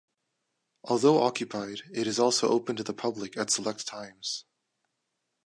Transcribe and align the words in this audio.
Although 0.85 1.21
occupied, 1.21 1.83
it 1.93 2.07
is 2.07 2.17
also 2.17 2.49
open 2.49 2.75
to 2.77 2.81
the 2.83 2.91
public 2.91 3.37
at 3.37 3.51
select 3.51 3.85
times. 3.85 4.45